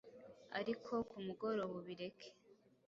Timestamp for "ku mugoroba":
1.09-1.73